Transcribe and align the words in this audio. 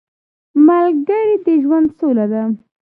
ملګری 0.67 1.33
د 1.45 1.47
ژوند 1.63 1.87
سوله 1.97 2.25
ده 2.31 2.43